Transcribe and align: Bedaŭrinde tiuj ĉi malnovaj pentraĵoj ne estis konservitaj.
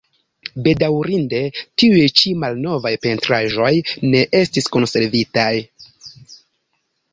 Bedaŭrinde 0.67 1.41
tiuj 1.81 2.01
ĉi 2.21 2.33
malnovaj 2.45 2.93
pentraĵoj 3.05 3.71
ne 4.15 4.25
estis 4.41 4.73
konservitaj. 4.79 5.49